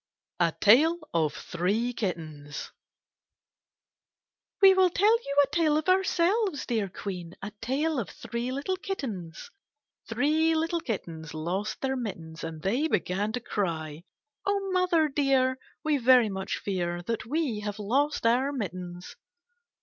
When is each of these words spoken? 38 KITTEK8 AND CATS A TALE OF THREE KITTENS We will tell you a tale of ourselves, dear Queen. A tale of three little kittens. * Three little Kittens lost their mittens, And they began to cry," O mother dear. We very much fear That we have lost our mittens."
38 0.39 0.47
KITTEK8 0.47 0.47
AND 0.47 0.59
CATS 0.59 0.63
A 0.63 0.65
TALE 0.65 0.99
OF 1.25 1.33
THREE 1.35 1.93
KITTENS 1.93 2.71
We 4.63 4.73
will 4.73 4.89
tell 4.89 5.15
you 5.15 5.43
a 5.43 5.55
tale 5.55 5.77
of 5.77 5.89
ourselves, 5.89 6.65
dear 6.65 6.89
Queen. 6.89 7.35
A 7.43 7.51
tale 7.61 7.99
of 7.99 8.09
three 8.09 8.51
little 8.51 8.77
kittens. 8.77 9.51
* 9.79 10.07
Three 10.09 10.55
little 10.55 10.79
Kittens 10.81 11.35
lost 11.35 11.81
their 11.81 11.95
mittens, 11.95 12.43
And 12.43 12.63
they 12.63 12.87
began 12.87 13.31
to 13.33 13.39
cry," 13.39 14.01
O 14.47 14.71
mother 14.71 15.07
dear. 15.07 15.59
We 15.83 15.97
very 15.99 16.29
much 16.29 16.57
fear 16.57 17.03
That 17.03 17.27
we 17.27 17.59
have 17.59 17.77
lost 17.77 18.25
our 18.25 18.51
mittens." 18.51 19.15